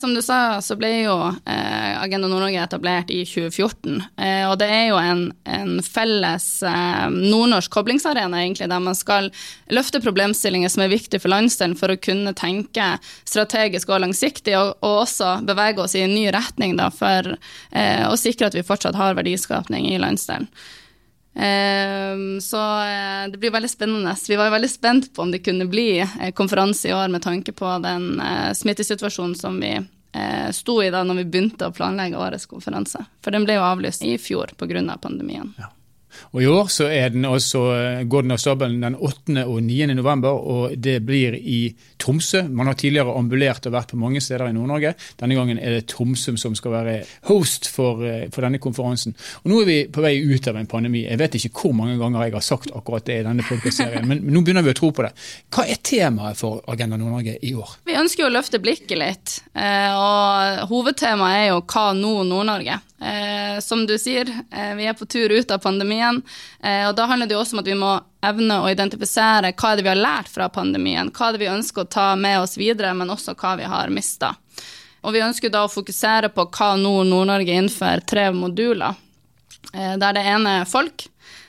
Som 0.00 0.14
du 0.16 0.22
sa, 0.24 0.58
så 0.64 0.76
ble 0.80 0.90
jo 1.04 1.16
eh, 1.28 1.92
Agenda 2.00 2.30
Nord-Norge 2.30 2.62
etablert 2.64 3.12
i 3.12 3.20
2014. 3.28 4.00
Eh, 4.16 4.44
og 4.48 4.56
det 4.62 4.70
er 4.72 4.86
jo 4.88 5.00
en, 5.02 5.22
en 5.44 5.76
felles 5.84 6.48
eh, 6.66 7.04
nordnorsk 7.12 7.72
koblingsarena, 7.76 8.40
egentlig, 8.40 8.70
der 8.72 8.82
man 8.82 8.98
skal 8.98 9.28
løfte 9.72 10.00
problemstillinger 10.02 10.72
som 10.72 10.86
er 10.86 10.94
viktige 10.94 11.22
for 11.22 11.34
landsdelen 11.34 11.76
for 11.78 11.92
å 11.92 12.00
kunne 12.00 12.34
tenke 12.38 12.94
strategisk 13.28 13.92
og 13.92 14.06
langsiktig, 14.06 14.56
og, 14.58 14.78
og 14.80 15.04
også 15.04 15.36
bevege 15.46 15.84
oss 15.84 15.98
i 15.98 16.06
en 16.06 16.16
ny 16.16 16.26
retning 16.34 16.78
da, 16.80 16.88
for 16.94 17.34
eh, 17.36 18.04
å 18.08 18.16
sikre 18.18 18.48
at 18.48 18.56
vi 18.56 18.66
fortsatt 18.66 18.98
har 18.98 19.20
verdiskapning 19.20 19.92
i 19.92 20.00
landsdelen. 20.00 20.48
Um, 21.34 22.40
så 22.40 22.60
uh, 22.60 23.30
det 23.32 23.38
blir 23.38 23.50
veldig 23.50 23.70
spennende. 23.70 24.14
Vi 24.28 24.36
var 24.36 24.50
veldig 24.50 24.70
spent 24.70 25.14
på 25.14 25.22
om 25.22 25.30
det 25.32 25.38
kunne 25.38 25.64
bli 25.64 26.02
uh, 26.02 26.30
konferanse 26.36 26.88
i 26.88 26.94
år 26.94 27.08
med 27.08 27.22
tanke 27.22 27.52
på 27.52 27.78
den 27.84 28.20
uh, 28.20 28.52
smittesituasjonen 28.52 29.34
som 29.34 29.60
vi 29.60 29.78
sto 30.52 30.74
i 30.84 30.90
da 30.92 31.00
når 31.08 31.22
vi 31.22 31.30
begynte 31.32 31.64
å 31.64 31.72
planlegge 31.72 32.18
årets 32.20 32.44
konferanse. 32.44 33.00
For 33.24 33.32
den 33.32 33.46
ble 33.46 33.54
jo 33.56 33.62
avlyst 33.64 34.02
i 34.04 34.18
fjor 34.20 34.50
pga. 34.60 34.82
Av 34.92 34.98
pandemien. 35.00 35.54
Ja. 35.56 35.70
Og 36.32 36.42
I 36.42 36.50
år 36.50 36.70
så 36.72 36.88
den 37.12 37.26
også, 37.28 37.62
går 38.08 38.26
den 38.26 38.34
av 38.34 38.40
stabelen 38.42 38.82
den 38.82 38.96
8. 38.96 39.44
og 39.46 39.62
9. 39.62 39.94
november, 39.94 40.32
og 40.32 40.76
det 40.76 40.98
blir 41.06 41.36
i 41.38 41.74
Tromsø. 42.02 42.42
Man 42.48 42.66
har 42.66 42.78
tidligere 42.78 43.14
ambulert 43.18 43.66
og 43.68 43.76
vært 43.76 43.92
på 43.92 44.00
mange 44.00 44.20
steder 44.22 44.48
i 44.48 44.56
Nord-Norge. 44.56 44.94
Denne 45.20 45.38
gangen 45.38 45.60
er 45.60 45.76
det 45.76 45.86
Tromsø 45.92 46.34
som 46.40 46.54
skal 46.58 46.74
være 46.74 46.96
host 47.28 47.68
for, 47.70 48.02
eh, 48.06 48.28
for, 48.32 48.42
denne 48.42 48.58
konferansen. 48.62 49.14
Og 49.44 49.50
Nå 49.52 49.60
er 49.62 49.66
vi 49.66 49.78
på 49.92 50.02
vei 50.02 50.14
ut 50.22 50.48
av 50.48 50.56
en 50.56 50.66
pandemi. 50.66 51.04
Jeg 51.06 51.18
vet 51.18 51.36
ikke 51.38 51.52
hvor 51.62 51.74
mange 51.76 51.98
ganger 52.00 52.24
jeg 52.24 52.36
har 52.36 52.46
sagt 52.46 52.72
akkurat 52.74 53.04
det 53.06 53.20
i 53.20 53.26
denne 53.26 53.46
podkastserien, 53.46 54.06
men 54.08 54.22
nå 54.24 54.42
begynner 54.42 54.64
vi 54.64 54.72
å 54.72 54.78
tro 54.78 54.90
på 54.90 55.06
det. 55.06 55.12
Hva 55.52 55.66
er 55.68 55.82
temaet 55.82 56.38
for 56.40 56.62
Agenda 56.72 56.96
Nord-Norge 56.96 57.36
i 57.42 57.54
år? 57.54 57.76
Vi 57.86 57.98
ønsker 57.98 58.26
å 58.26 58.32
løfte 58.32 58.62
blikket 58.62 58.98
litt, 58.98 59.42
eh, 59.54 59.92
og 59.92 60.68
hovedtemaet 60.72 61.44
er 61.44 61.48
jo 61.52 61.60
Hva 61.62 61.92
nå 61.96 62.22
Nord-Norge? 62.26 62.80
Eh, 63.02 63.60
som 63.60 63.86
du 63.86 63.96
sier, 63.98 64.28
eh, 64.50 64.74
vi 64.78 64.86
er 64.86 64.94
på 64.94 65.06
tur 65.10 65.30
ut 65.30 65.50
av 65.50 65.58
pandemien. 65.58 66.22
Eh, 66.62 66.88
og 66.88 66.96
da 66.96 67.06
handler 67.10 67.26
det 67.26 67.34
jo 67.34 67.40
også 67.42 67.56
om 67.56 67.62
at 67.62 67.70
vi 67.70 67.78
må 67.78 67.92
evne 68.22 68.60
å 68.62 68.70
identifisere 68.70 69.50
hva 69.58 69.72
er 69.72 69.80
det 69.80 69.86
vi 69.86 69.90
har 69.90 69.98
lært 69.98 70.30
fra 70.30 70.46
pandemien, 70.52 71.10
hva 71.10 71.28
er 71.28 71.34
det 71.34 71.42
vi 71.42 71.50
ønsker 71.50 71.82
å 71.82 71.90
ta 71.90 72.12
med 72.16 72.38
oss 72.44 72.54
videre, 72.60 72.94
men 72.94 73.10
også 73.10 73.34
hva 73.34 73.56
vi 73.58 73.66
har 73.66 73.90
mista. 73.90 74.36
Og 75.02 75.16
vi 75.16 75.24
ønsker 75.24 75.50
da 75.50 75.64
å 75.66 75.72
fokusere 75.72 76.30
på 76.30 76.46
hva 76.54 76.74
Nord 76.78 77.08
Nord-Norge 77.10 77.56
innfører 77.58 78.04
tre 78.06 78.28
moduler. 78.36 78.94
Eh, 79.72 79.96
der 79.98 80.14
det 80.14 80.22
ene 80.28 80.60
er 80.60 80.68
folk, 80.68 81.08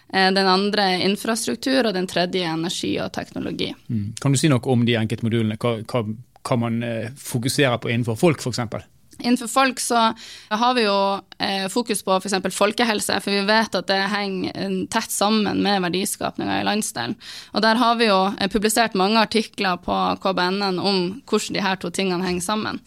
eh, 0.09 0.31
den 0.33 0.49
andre 0.49 0.87
er 0.95 1.05
infrastruktur, 1.05 1.85
og 1.85 1.93
den 1.93 2.09
tredje 2.09 2.41
er 2.41 2.55
energi 2.55 2.95
og 3.03 3.13
teknologi. 3.13 3.73
Mm. 3.89 4.15
Kan 4.21 4.33
du 4.33 4.41
si 4.41 4.49
noe 4.49 4.73
om 4.73 4.85
de 4.87 4.97
enkeltmodulene? 4.97 5.59
Hva, 5.61 5.75
hva, 5.85 6.03
hva 6.41 6.59
man 6.65 6.81
eh, 6.83 7.11
fokuserer 7.13 7.77
på 7.77 7.93
innenfor 7.93 8.17
folk, 8.17 8.41
f.eks.? 8.41 8.89
Innenfor 9.19 9.49
folk 9.51 9.81
så 9.83 10.09
har 10.49 10.75
vi 10.77 10.85
jo 10.85 10.97
eh, 11.37 11.65
fokus 11.71 12.03
på 12.05 12.17
f.eks. 12.17 12.37
folkehelse, 12.55 13.19
for 13.23 13.33
vi 13.33 13.45
vet 13.47 13.79
at 13.79 13.89
det 13.89 13.99
henger 14.13 14.53
eh, 14.55 14.77
tett 14.93 15.13
sammen 15.13 15.63
med 15.63 15.83
verdiskapninga 15.87 16.61
i 16.61 16.67
landsdelen. 16.67 17.17
Og 17.53 17.65
der 17.65 17.81
har 17.81 17.97
vi 17.99 18.09
jo 18.09 18.21
eh, 18.33 18.51
publisert 18.51 18.97
mange 18.99 19.21
artikler 19.21 19.81
på 19.81 19.97
KBNN 20.23 20.79
om 20.79 21.03
hvordan 21.29 21.57
de 21.57 21.65
her 21.65 21.81
to 21.81 21.93
tingene 21.93 22.25
henger 22.25 22.47
sammen. 22.51 22.81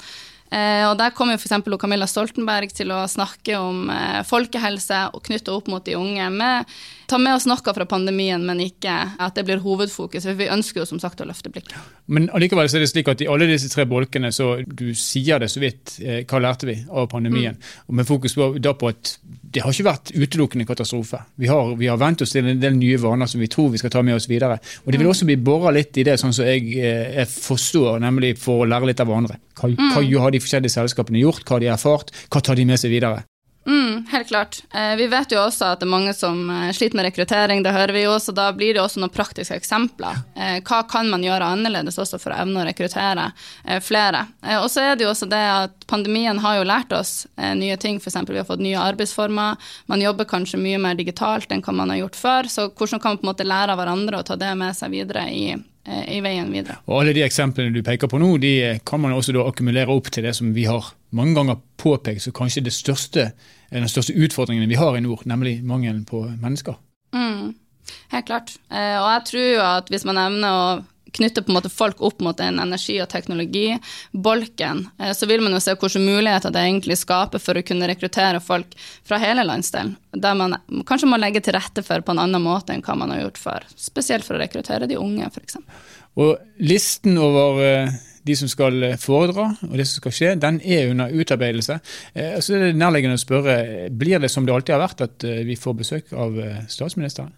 Og 0.47 0.95
Der 0.99 1.11
kommer 1.11 1.35
f.eks. 1.35 1.57
Camilla 1.81 2.07
Stoltenberg 2.07 2.71
til 2.71 2.93
å 2.95 3.01
snakke 3.11 3.59
om 3.59 3.91
eh, 3.91 4.23
folkehelse 4.25 5.01
og 5.13 5.25
knytte 5.27 5.51
opp 5.53 5.67
mot 5.69 5.85
de 5.85 5.97
unge. 5.99 6.31
med 6.31 6.65
ta 7.07 7.19
med 7.19 7.37
oss 7.37 7.47
noe 7.49 7.75
fra 7.75 7.87
pandemien, 7.89 8.43
men 8.47 8.61
ikke 8.65 8.95
at 9.23 9.37
det 9.39 9.47
blir 9.47 9.63
hovedfokus. 9.65 10.25
for 10.27 10.39
Vi 10.39 10.49
ønsker 10.53 10.83
jo 10.83 10.87
som 10.89 11.01
sagt 11.03 11.21
å 11.21 11.27
løfte 11.29 11.51
blikket. 11.53 11.77
Men 12.07 12.29
allikevel 12.35 12.69
så 12.69 12.79
er 12.79 12.85
det 12.85 12.91
slik 12.91 13.09
at 13.09 13.23
i 13.23 13.29
alle 13.31 13.49
disse 13.51 13.71
tre 13.73 13.87
bolkene, 13.89 14.33
så 14.33 14.57
du 14.67 14.93
sier 14.95 15.41
det 15.43 15.51
så 15.53 15.63
vidt, 15.63 15.99
eh, 16.03 16.25
hva 16.25 16.41
lærte 16.43 16.67
vi 16.67 16.77
av 16.91 17.09
pandemien? 17.11 17.55
Mm. 17.55 17.75
Og 17.89 17.95
Med 17.95 18.07
fokus 18.07 18.35
på, 18.35 18.59
da 18.59 18.75
på 18.75 18.89
at 18.89 19.17
det 19.23 19.63
har 19.63 19.73
ikke 19.73 19.89
vært 19.89 20.13
utelukkende 20.15 20.67
katastrofe. 20.67 21.23
Vi 21.37 21.47
har, 21.47 21.75
vi 21.77 21.87
har 21.87 21.97
vent 21.97 22.23
oss 22.23 22.35
til 22.35 22.47
en 22.47 22.61
del 22.61 22.77
nye 22.77 22.99
vaner 22.99 23.27
som 23.27 23.41
vi 23.41 23.49
tror 23.49 23.71
vi 23.73 23.79
skal 23.79 23.91
ta 23.91 24.03
med 24.03 24.17
oss 24.17 24.29
videre. 24.29 24.59
Og 24.85 24.93
Det 24.93 24.99
vil 24.99 25.07
mm. 25.07 25.13
også 25.15 25.27
bli 25.31 25.37
bora 25.37 25.73
litt 25.73 25.97
i 25.97 26.05
det, 26.05 26.19
sånn 26.21 26.35
som 26.37 26.45
jeg, 26.45 26.75
eh, 26.77 27.21
jeg, 27.21 27.31
forstår, 27.31 28.01
nemlig 28.01 28.37
for 28.39 28.65
å 28.65 28.69
lære 28.69 28.91
litt 28.91 29.01
av 29.01 29.09
hverandre. 29.09 29.39
Hva, 29.57 29.71
mm. 29.73 29.95
hva 29.95 30.27
har 30.27 30.35
de 30.35 30.43
forskjellige 30.43 30.77
selskapene 30.77 31.23
gjort, 31.23 31.47
hva 31.47 31.57
har 31.57 31.65
de 31.65 31.73
erfart, 31.73 32.13
hva 32.29 32.43
tar 32.43 32.59
de 32.59 32.67
med 32.69 32.83
seg 32.83 32.93
videre? 32.93 33.25
Mm. 33.67 34.07
Helt 34.11 34.29
klart. 34.29 34.63
Eh, 34.75 34.97
vi 34.97 35.07
vet 35.07 35.33
jo 35.33 35.41
også 35.43 35.73
at 35.73 35.81
det 35.81 35.89
er 35.89 35.91
mange 35.91 36.13
som 36.15 36.51
eh, 36.51 36.71
sliter 36.75 36.99
med 36.99 37.09
rekruttering, 37.09 37.65
det 37.67 37.75
hører 37.75 37.93
vi 37.97 38.05
jo, 38.05 38.15
så 38.23 38.33
da 38.35 38.47
blir 38.55 38.77
det 38.77 38.83
også 38.83 39.03
noen 39.03 39.13
praktiske 39.13 39.59
eksempler. 39.59 40.21
Eh, 40.39 40.59
hva 40.67 40.85
kan 40.89 41.11
man 41.11 41.25
gjøre 41.27 41.49
annerledes 41.57 41.99
også 41.99 42.21
for 42.23 42.35
å 42.35 42.39
evne 42.45 42.63
å 42.63 42.67
rekruttere 42.69 43.27
eh, 43.65 43.81
flere? 43.83 44.27
Eh, 44.47 44.61
og 44.61 44.71
så 44.71 44.85
er 44.85 44.95
det 44.95 45.07
jo 45.07 45.11
også 45.11 45.27
det 45.31 45.43
at 45.43 45.87
pandemien 45.91 46.39
har 46.43 46.61
jo 46.61 46.67
lært 46.69 46.95
oss 46.95 47.27
nye 47.37 47.77
ting, 47.81 47.99
f.eks. 47.99 48.19
vi 48.29 48.39
har 48.39 48.47
fått 48.47 48.63
nye 48.63 48.81
arbeidsformer, 48.81 49.71
man 49.91 50.03
jobber 50.03 50.29
kanskje 50.31 50.61
mye 50.63 50.79
mer 50.83 50.99
digitalt 50.99 51.51
enn 51.53 51.63
hva 51.67 51.75
man 51.75 51.93
har 51.93 52.05
gjort 52.05 52.19
før, 52.19 52.51
så 52.51 52.69
hvordan 52.71 53.03
kan 53.03 53.15
man 53.15 53.21
på 53.21 53.27
en 53.27 53.33
måte 53.33 53.47
lære 53.47 53.75
av 53.75 53.81
hverandre 53.81 54.21
og 54.21 54.29
ta 54.29 54.39
det 54.39 54.53
med 54.59 54.77
seg 54.79 54.95
videre 54.95 55.27
i 55.31 55.49
i 55.87 56.17
veien 56.19 56.49
videre. 56.51 56.81
Og 56.91 56.97
Alle 56.99 57.13
de 57.15 57.23
eksemplene 57.23 57.71
du 57.71 57.79
peker 57.87 58.11
på 58.11 58.19
nå, 58.19 58.33
de 58.43 58.51
kan 58.83 58.99
man 58.99 59.13
også 59.15 59.37
da 59.37 59.45
akkumulere 59.47 59.95
opp 59.95 60.09
til 60.11 60.27
det 60.27 60.33
som 60.35 60.49
vi 60.51 60.65
har 60.67 60.89
mange 61.15 61.37
ganger 61.39 61.61
påpekt 61.81 62.25
som 62.25 62.35
kanskje 62.37 62.65
det 62.67 62.75
største, 62.75 63.31
den 63.71 63.89
største 63.91 64.17
utfordringen 64.17 64.69
vi 64.69 64.79
har 64.81 64.97
i 64.97 65.05
nord, 65.05 65.27
nemlig 65.29 65.61
mangelen 65.65 66.05
på 66.09 66.25
mennesker. 66.43 66.77
Mm, 67.15 67.55
helt 68.13 68.27
klart. 68.27 68.57
Eh, 68.71 68.99
og 68.99 69.09
jeg 69.13 69.25
tror 69.31 69.49
jo 69.49 69.65
at 69.65 69.91
hvis 69.93 70.07
man 70.09 70.21
evner 70.21 70.51
å 70.51 70.69
knytte 71.17 71.43
på 71.43 71.51
en 71.51 71.57
måte 71.57 71.71
folk 71.73 72.01
opp 72.05 72.21
mot 72.21 72.37
den 72.37 72.59
energi- 72.61 72.99
og 73.03 73.09
teknologibolken, 73.09 74.83
eh, 74.99 75.13
så 75.17 75.29
vil 75.29 75.41
man 75.45 75.55
jo 75.57 75.61
se 75.63 75.77
hvilke 75.77 76.03
muligheter 76.03 76.53
det 76.53 76.65
egentlig 76.65 76.99
skaper 77.01 77.43
for 77.43 77.57
å 77.57 77.65
kunne 77.67 77.89
rekruttere 77.89 78.43
folk 78.45 78.75
fra 79.07 79.21
hele 79.23 79.47
landsdelen. 79.47 79.95
Der 80.13 80.35
man 80.39 80.59
kanskje 80.89 81.11
må 81.11 81.21
legge 81.21 81.43
til 81.45 81.57
rette 81.57 81.85
for 81.87 82.05
på 82.05 82.15
en 82.15 82.25
annen 82.27 82.43
måte 82.43 82.75
enn 82.75 82.85
hva 82.85 82.99
man 82.99 83.15
har 83.15 83.25
gjort 83.25 83.41
før. 83.41 83.71
Spesielt 83.77 84.27
for 84.27 84.37
å 84.37 84.43
rekruttere 84.43 84.89
de 84.91 84.99
unge, 85.01 85.31
f.eks. 85.31 85.61
Og 86.17 86.37
listen 86.59 87.19
over 87.21 87.63
eh, 87.65 87.97
de 88.27 88.37
som 88.39 88.51
skal 88.51 88.93
foredra 89.01 89.49
og 89.69 89.75
det 89.79 89.87
som 89.89 90.03
skal 90.03 90.15
skje, 90.19 90.35
den 90.43 90.61
er 90.61 90.93
under 90.93 91.15
utarbeidelse. 91.15 91.79
Eh, 92.15 92.39
så 92.43 92.57
er 92.57 92.67
det 92.67 92.79
nærliggende 92.81 93.19
å 93.19 93.25
spørre, 93.25 93.57
blir 93.91 94.23
det 94.23 94.31
som 94.33 94.47
det 94.47 94.55
alltid 94.55 94.77
har 94.77 94.85
vært, 94.85 95.05
at 95.07 95.27
vi 95.47 95.59
får 95.59 95.81
besøk 95.83 96.15
av 96.17 96.39
statsministeren? 96.73 97.35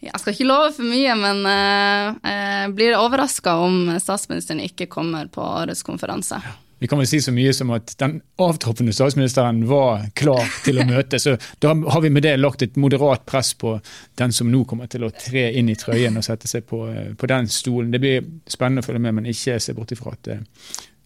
Jeg 0.00 0.16
skal 0.16 0.32
ikke 0.32 0.48
love 0.48 0.70
for 0.72 0.88
mye, 0.88 1.14
men 1.20 1.42
uh, 1.44 2.70
blir 2.72 2.96
overraska 2.96 3.58
om 3.60 3.90
statsministeren 4.00 4.62
ikke 4.64 4.88
kommer 4.88 5.28
på 5.28 5.44
årets 5.44 5.84
konferanse. 5.84 6.40
Vi 6.80 6.88
kan 6.88 6.98
vel 6.98 7.08
si 7.10 7.20
så 7.20 7.32
mye 7.36 7.52
som 7.52 7.70
at 7.76 7.92
den 8.00 8.14
avtroppende 8.40 8.94
statsministeren 8.96 9.66
var 9.68 10.06
klar 10.16 10.46
til 10.64 10.80
å 10.80 10.86
møte. 10.88 11.20
Så 11.20 11.34
da 11.60 11.74
har 11.76 12.00
vi 12.00 12.10
med 12.12 12.24
det 12.24 12.38
lagt 12.40 12.64
et 12.64 12.78
moderat 12.80 13.26
press 13.28 13.52
på 13.60 13.74
den 14.16 14.32
som 14.32 14.48
nå 14.48 14.62
kommer 14.68 14.88
til 14.88 15.04
å 15.04 15.12
tre 15.12 15.50
inn 15.60 15.68
i 15.68 15.76
trøyen 15.76 16.16
og 16.16 16.24
sette 16.24 16.48
seg 16.48 16.64
på, 16.70 16.86
eh, 16.88 17.12
på 17.12 17.28
den 17.28 17.50
stolen. 17.52 17.92
Det 17.92 18.00
blir 18.00 18.24
spennende 18.48 18.80
å 18.80 18.88
følge 18.88 19.04
med, 19.04 19.18
men 19.18 19.28
ikke 19.28 19.60
se 19.60 19.76
bort 19.76 19.92
ifra 19.92 20.16
at 20.16 20.32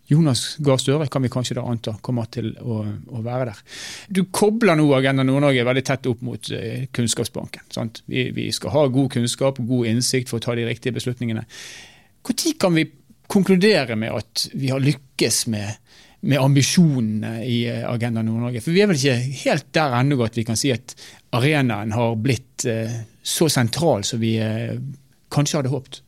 Jonas 0.07 0.57
Gahr 0.61 0.77
Støre 0.79 1.07
kan 1.09 1.25
vi 1.25 1.31
kanskje 1.33 1.57
da 1.57 1.65
anta 1.69 1.95
kommer 2.05 2.29
til 2.33 2.51
å, 2.61 2.83
å 2.85 3.23
være 3.25 3.49
der. 3.51 3.63
Du 4.13 4.25
kobler 4.29 4.77
nå 4.77 4.87
Agenda 4.97 5.25
Nord-Norge 5.25 5.65
veldig 5.65 5.85
tett 5.89 6.09
opp 6.11 6.23
mot 6.27 6.51
eh, 6.53 6.85
Kunnskapsbanken. 6.93 7.65
Vi, 8.07 8.29
vi, 8.37 8.51
skal 8.53 8.75
ha 8.75 8.85
god 8.93 9.11
kunnskap 9.17 9.59
og 9.63 9.71
god 9.71 9.91
innsikt 9.95 10.31
for 10.31 10.39
å 10.39 10.45
ta 10.45 10.57
de 10.59 10.69
riktige 10.69 10.95
beslutningene. 10.97 11.47
Når 12.25 12.53
kan 12.61 12.77
vi 12.77 12.87
konkludere 13.31 13.97
med 13.97 14.15
at 14.15 14.47
vi 14.55 14.71
har 14.73 14.83
lykkes 14.83 15.47
med, 15.53 15.81
med 16.29 16.41
ambisjonene 16.41 17.35
i 17.47 17.65
eh, 17.71 17.85
Agenda 17.89 18.23
Nord-Norge? 18.23 18.63
For 18.65 18.75
vi 18.75 18.85
er 18.85 18.91
vel 18.91 19.01
ikke 19.01 19.45
helt 19.45 19.71
der 19.77 19.99
ennå 20.01 20.21
at 20.25 20.39
vi 20.39 20.47
kan 20.47 20.59
si 20.61 20.73
at 20.75 20.97
arenaen 21.35 21.95
har 21.97 22.17
blitt 22.21 22.67
eh, 22.71 23.01
så 23.25 23.49
sentral 23.53 24.05
som 24.07 24.23
vi 24.23 24.37
eh, 24.43 24.77
kanskje 25.35 25.61
hadde 25.61 25.75
håpet? 25.75 26.01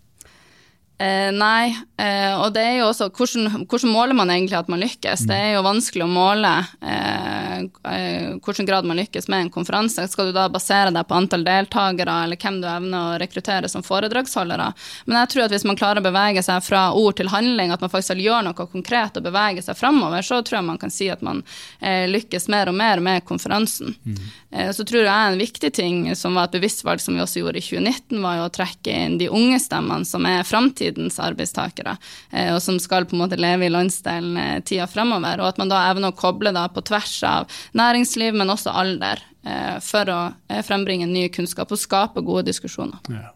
Eh, 0.98 1.28
nei, 1.28 1.76
eh, 2.00 2.32
og 2.40 2.54
det 2.56 2.62
er 2.64 2.76
jo 2.78 2.86
også 2.88 3.10
hvordan, 3.12 3.66
hvordan, 3.68 3.90
måler 3.92 4.16
man 4.16 4.30
egentlig 4.32 4.56
at 4.56 4.68
man 4.72 4.80
lykkes? 4.80 5.26
Det 5.28 5.36
er 5.36 5.50
jo 5.52 5.64
vanskelig 5.66 6.06
å 6.06 6.08
måle 6.08 6.52
eh, 6.80 7.58
eh, 7.92 8.30
hvordan 8.40 8.68
grad 8.68 8.88
man 8.88 8.96
lykkes 9.02 9.28
med 9.28 9.44
en 9.44 9.50
konferanse. 9.52 10.06
Skal 10.08 10.30
du 10.30 10.32
da 10.32 10.46
basere 10.48 10.94
deg 10.96 11.04
på 11.04 11.18
antall 11.18 11.44
deltakere 11.44 12.14
eller 12.24 12.40
hvem 12.40 12.62
du 12.62 12.68
evner 12.70 13.10
å 13.10 13.18
rekruttere 13.20 13.68
som 13.68 13.84
foredragsholdere? 13.84 14.70
Men 15.04 15.18
jeg 15.20 15.32
tror 15.34 15.44
at 15.44 15.56
hvis 15.56 15.66
man 15.68 15.76
klarer 15.76 16.00
å 16.00 16.06
bevege 16.06 16.44
seg 16.46 16.64
fra 16.64 16.86
ord 16.96 17.20
til 17.20 17.28
handling, 17.34 17.76
at 17.76 17.84
man 17.84 17.92
faktisk 17.92 18.24
gjør 18.24 18.48
noe 18.48 18.56
konkret 18.72 19.20
og 19.20 19.28
beveger 19.28 19.68
seg 19.68 19.76
framover, 19.76 20.24
så 20.24 20.40
tror 20.40 20.62
jeg 20.62 20.68
man 20.70 20.80
kan 20.80 20.94
si 20.94 21.10
at 21.12 21.20
man 21.20 21.44
eh, 21.76 22.06
lykkes 22.08 22.48
mer 22.56 22.72
og 22.72 22.78
mer 22.80 23.04
med 23.04 23.26
konferansen. 23.28 23.92
Mm. 24.08 24.16
Eh, 24.56 24.72
så 24.72 24.88
tror 24.88 25.04
jeg 25.04 25.12
en 25.12 25.38
viktig 25.44 25.74
ting 25.76 26.00
som 26.16 26.40
var 26.40 26.48
et 26.48 26.56
bevisst 26.56 26.86
valg 26.88 27.04
som 27.04 27.20
vi 27.20 27.24
også 27.26 27.44
gjorde 27.44 27.60
i 27.60 27.68
2019, 27.68 28.24
var 28.24 28.40
jo 28.40 28.48
å 28.48 28.56
trekke 28.62 28.96
inn 28.96 29.20
de 29.20 29.28
unge 29.28 29.60
stemmene 29.60 30.08
som 30.08 30.24
er 30.24 30.40
framtiden 30.48 30.85
framtidens 30.86 31.18
arbeidstakere, 31.18 31.96
eh, 32.30 32.54
og 32.54 32.62
som 32.62 32.78
skal 32.78 33.06
på 33.06 33.16
en 33.16 33.24
måte 33.24 33.36
leve 33.36 33.66
i 33.66 33.70
landsdelen 33.70 34.36
eh, 34.36 34.60
tida 34.62 34.86
fremover. 34.86 35.40
Og 35.40 35.48
at 35.48 35.58
man 35.58 35.68
da 35.68 35.90
evner 35.90 36.12
å 36.12 36.16
koble 36.16 36.52
da 36.52 36.68
på 36.68 36.82
tvers 36.82 37.22
av 37.24 37.46
næringsliv, 37.74 38.34
men 38.34 38.50
også 38.50 38.72
alder, 38.72 39.22
eh, 39.44 39.78
for 39.80 40.04
å 40.06 40.20
frembringe 40.64 41.06
ny 41.06 41.28
kunnskap 41.28 41.72
og 41.72 41.78
skape 41.78 42.22
gode 42.22 42.46
diskusjoner. 42.46 42.98
Ja. 43.08 43.35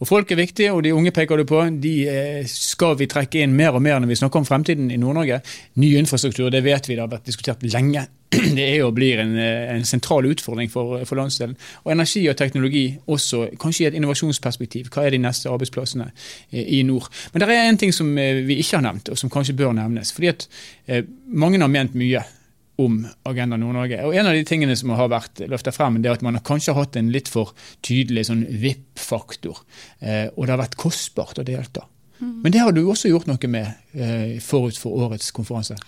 Og 0.00 0.08
Folk 0.08 0.30
er 0.32 0.40
viktige, 0.40 0.72
og 0.72 0.82
de 0.84 0.94
unge 0.94 1.12
peker 1.14 1.40
du 1.40 1.44
på. 1.48 1.62
De 1.82 1.94
skal 2.50 2.96
vi 2.98 3.06
trekke 3.10 3.44
inn 3.44 3.56
mer 3.56 3.76
og 3.76 3.84
mer 3.84 4.00
når 4.00 4.10
vi 4.10 4.20
snakker 4.22 4.42
om 4.42 4.48
fremtiden 4.48 4.90
i 4.90 4.98
Nord-Norge. 4.98 5.42
Ny 5.78 5.92
infrastruktur, 6.00 6.50
det 6.50 6.64
vet 6.66 6.88
vi, 6.88 6.96
det 6.96 7.04
har 7.04 7.12
vært 7.12 7.28
diskutert 7.30 7.62
lenge. 7.62 8.08
det 8.56 8.62
er 8.62 8.84
og 8.86 8.94
blir 8.94 9.18
en, 9.18 9.32
en 9.38 9.86
sentral 9.86 10.26
utfordring 10.30 10.70
for, 10.70 11.00
for, 11.04 11.18
landsdelen. 11.18 11.56
Og 11.84 11.92
energi 11.92 12.22
og 12.30 12.36
teknologi 12.38 12.84
også, 13.10 13.48
kanskje 13.60 13.84
i 13.84 13.88
et 13.88 13.96
innovasjonsperspektiv. 13.98 14.90
Hva 14.94 15.06
er 15.06 15.16
de 15.16 15.22
neste 15.22 15.50
arbeidsplassene 15.50 16.10
eh, 16.10 16.66
i 16.78 16.82
nord? 16.86 17.08
Men 17.32 17.42
det 17.42 17.48
er 17.50 17.66
en 17.66 17.80
ting 17.80 17.94
som 17.94 18.12
eh, 18.18 18.44
vi 18.46 18.60
ikke 18.62 18.78
har 18.78 18.86
nevnt, 18.86 19.10
og 19.10 19.18
som 19.18 19.32
kanskje 19.32 19.56
bør 19.58 19.74
nevnes. 19.74 20.12
fordi 20.14 20.30
at 20.30 20.46
eh, 20.86 21.02
mange 21.26 21.58
har 21.58 21.72
ment 21.72 21.98
mye 21.98 22.22
om 22.80 22.98
Agenda 23.28 23.58
Nord-Norge. 23.60 24.00
Og 24.08 24.16
En 24.16 24.28
av 24.30 24.36
de 24.36 24.44
tingene 24.48 24.76
som 24.78 24.92
har 24.96 25.10
vært 25.12 25.42
løfta 25.50 25.72
frem, 25.74 26.00
det 26.00 26.10
er 26.10 26.18
at 26.18 26.26
man 26.26 26.38
har 26.38 26.44
kanskje 26.46 26.76
hatt 26.76 26.96
en 26.96 27.12
litt 27.12 27.30
for 27.30 27.54
tydelig 27.86 28.26
sånn 28.30 28.46
VIP-faktor. 28.48 29.62
Eh, 30.00 30.26
og 30.34 30.46
det 30.46 30.54
har 30.54 30.62
vært 30.62 30.78
kostbart 30.80 31.40
å 31.40 31.46
delta. 31.46 31.86
Mm. 32.20 32.36
Men 32.44 32.52
det 32.54 32.64
har 32.64 32.76
du 32.76 32.82
også 32.84 33.12
gjort 33.12 33.28
noe 33.30 33.52
med 33.52 33.96
eh, 33.96 34.38
forut 34.44 34.76
for 34.80 35.06
årets 35.06 35.32
konferanse. 35.36 35.78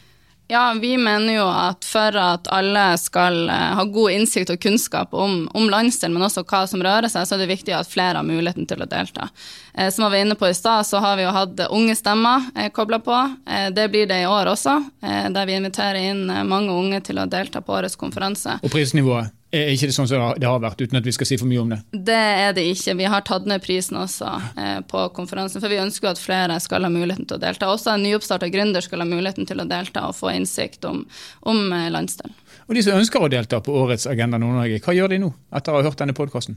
Ja, 0.52 0.75
vi 0.80 0.97
mener 0.97 1.32
jo 1.32 1.44
at 1.49 1.85
for 1.88 2.16
at 2.21 2.49
alle 2.52 2.82
skal 3.00 3.47
eh, 3.49 3.71
ha 3.78 3.85
god 3.88 4.12
innsikt 4.12 4.50
og 4.52 4.59
kunnskap 4.61 5.14
om, 5.16 5.47
om 5.56 5.71
landsdelen, 5.73 6.12
men 6.18 6.26
også 6.26 6.42
hva 6.44 6.66
som 6.68 6.85
rører 6.85 7.09
seg, 7.09 7.25
så 7.25 7.38
er 7.38 7.40
det 7.40 7.49
viktig 7.54 7.73
at 7.73 7.88
flere 7.88 8.21
har 8.21 8.26
muligheten 8.28 8.68
til 8.68 8.85
å 8.85 8.88
delta. 8.90 9.30
Eh, 9.73 9.88
som 9.88 10.04
jeg 10.04 10.12
var 10.12 10.26
inne 10.26 10.37
på 10.37 10.50
i 10.52 10.59
stad, 10.59 10.85
så 10.85 11.00
har 11.00 11.16
vi 11.16 11.25
jo 11.25 11.32
hatt 11.32 11.64
unge 11.71 11.97
stemmer 11.97 12.50
eh, 12.52 12.68
kobla 12.68 13.00
på. 13.00 13.16
Eh, 13.49 13.71
det 13.73 13.88
blir 13.94 14.11
det 14.11 14.26
i 14.26 14.28
år 14.28 14.52
også, 14.52 14.76
der 15.00 15.49
vi 15.49 15.56
inviterer 15.56 16.12
inn 16.12 16.26
mange 16.28 16.76
unge 16.76 17.00
til 17.00 17.23
å 17.23 17.25
delta 17.32 17.64
på 17.64 17.73
årets 17.78 17.97
konferanse. 17.97 18.61
Og 18.61 18.76
prisnivået? 18.76 19.32
Er 19.52 19.68
ikke 19.68 19.90
det 19.90 19.92
sånn 19.92 20.06
som 20.09 20.23
det 20.40 20.49
har 20.49 20.61
vært, 20.64 20.80
uten 20.80 20.97
at 20.97 21.04
vi 21.04 21.12
skal 21.12 21.28
si 21.28 21.37
for 21.37 21.44
mye 21.44 21.61
om 21.61 21.73
det? 21.75 21.76
Det 21.92 22.16
er 22.16 22.54
det 22.56 22.62
ikke. 22.71 22.94
Vi 22.97 23.09
har 23.12 23.25
tatt 23.28 23.44
ned 23.44 23.61
prisen 23.61 23.99
også 24.00 24.30
eh, 24.56 24.78
på 24.88 25.02
konferansen, 25.12 25.61
for 25.61 25.68
vi 25.68 25.80
ønsker 25.82 26.09
at 26.09 26.21
flere 26.21 26.56
skal 26.64 26.87
ha 26.87 26.90
muligheten 26.92 27.26
til 27.28 27.37
å 27.37 27.42
delta. 27.42 27.68
Også 27.68 27.90
en 27.92 28.00
nyoppstarta 28.06 28.49
gründer 28.49 28.80
skal 28.80 29.04
ha 29.04 29.09
muligheten 29.09 29.44
til 29.49 29.61
å 29.61 29.66
delta 29.68 30.06
og 30.09 30.16
få 30.16 30.30
innsikt 30.32 30.87
om, 30.88 31.02
om 31.44 31.66
eh, 31.68 31.90
landsdelen. 31.92 32.32
Og 32.64 32.78
de 32.78 32.85
som 32.87 32.97
ønsker 32.97 33.21
å 33.21 33.28
delta 33.28 33.61
på 33.61 33.75
årets 33.76 34.09
Agenda 34.09 34.40
Nord-Norge, 34.40 34.78
hva 34.87 34.94
gjør 34.97 35.12
de 35.12 35.18
nå, 35.26 35.28
etter 35.52 35.75
å 35.75 35.82
ha 35.82 35.85
hørt 35.85 36.00
denne 36.00 36.14
podkasten? 36.16 36.56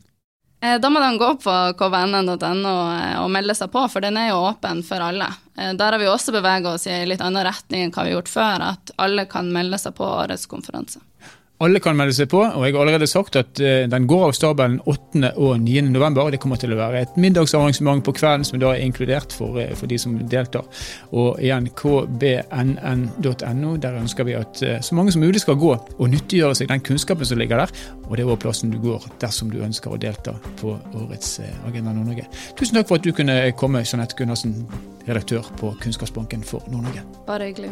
Eh, 0.64 0.78
da 0.80 0.92
må 0.94 1.02
de 1.04 1.10
gå 1.20 1.32
på 1.44 1.56
kvnn.no 1.82 2.76
eh, 2.94 3.18
og 3.20 3.28
melde 3.34 3.58
seg 3.60 3.74
på, 3.76 3.84
for 3.92 4.08
den 4.08 4.22
er 4.22 4.30
jo 4.30 4.38
åpen 4.46 4.80
for 4.88 5.04
alle. 5.04 5.28
Der 5.56 5.84
har 5.84 6.00
vi 6.00 6.08
også 6.08 6.32
beveget 6.36 6.72
oss 6.72 6.88
i 6.88 6.96
en 6.96 7.12
litt 7.12 7.24
annen 7.24 7.44
retning 7.44 7.84
enn 7.84 7.92
hva 7.92 8.08
vi 8.08 8.14
har 8.14 8.22
gjort 8.22 8.32
før, 8.32 8.66
at 8.72 8.96
alle 9.04 9.28
kan 9.28 9.52
melde 9.52 9.82
seg 9.84 9.98
på 10.00 10.08
årets 10.08 10.48
konferanse. 10.48 11.04
Alle 11.64 11.80
kan 11.80 11.96
melde 11.96 12.12
seg 12.12 12.28
på, 12.28 12.42
og 12.44 12.66
jeg 12.66 12.74
har 12.76 12.82
allerede 12.84 13.08
sagt 13.08 13.38
at 13.40 13.60
uh, 13.64 13.86
den 13.88 14.08
går 14.12 14.26
av 14.26 14.34
stabelen 14.36 14.82
8. 14.92 15.30
og 15.40 15.54
9. 15.64 15.86
november. 15.88 16.28
Det 16.34 16.40
kommer 16.44 16.60
til 16.60 16.74
å 16.76 16.80
være 16.82 17.06
et 17.06 17.16
middagsarrangement 17.22 18.04
på 18.04 18.12
kvelden 18.18 18.44
som 18.44 18.60
da 18.60 18.74
er 18.74 18.84
inkludert 18.84 19.32
for, 19.32 19.56
uh, 19.56 19.72
for 19.80 19.88
de 19.88 19.96
som 20.02 20.18
deltar. 20.32 20.68
Og 21.16 21.40
igjen 21.40 21.70
kbnn.no. 21.80 23.72
Der 23.80 24.02
ønsker 24.02 24.28
vi 24.28 24.36
at 24.36 24.60
uh, 24.68 24.76
så 24.84 25.00
mange 25.00 25.16
som 25.16 25.24
mulig 25.24 25.46
skal 25.46 25.56
gå 25.62 25.72
og 25.80 26.06
nyttiggjøre 26.12 26.60
seg 26.60 26.74
den 26.74 26.84
kunnskapen 26.84 27.32
som 27.32 27.40
ligger 27.40 27.64
der. 27.64 27.72
Og 28.04 28.18
det 28.18 28.26
er 28.26 28.36
også 28.36 28.44
plassen 28.44 28.76
du 28.76 28.80
går 28.84 29.08
dersom 29.24 29.48
du 29.54 29.62
ønsker 29.64 29.96
å 29.96 30.02
delta 30.02 30.36
på 30.60 30.76
årets 30.76 31.40
Agenda 31.64 31.96
Nord-Norge. 31.96 32.28
Tusen 32.60 32.76
takk 32.76 32.92
for 32.92 33.00
at 33.00 33.08
du 33.08 33.16
kunne 33.16 33.40
komme, 33.56 33.88
Jeanette 33.88 34.20
Gundersen, 34.20 34.66
redaktør 35.08 35.48
på 35.62 35.72
Kunnskapsbanken 35.80 36.44
for 36.44 36.68
Nord-Norge. 36.68 37.08
Bare 37.32 37.54
hyggelig. 37.54 37.72